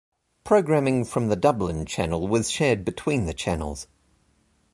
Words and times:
Programming 0.43 1.05
from 1.05 1.27
the 1.27 1.35
Dublin 1.35 1.85
channel 1.85 2.27
was 2.27 2.49
shared 2.49 2.83
between 2.83 3.27
the 3.27 3.35
channels. 3.35 3.85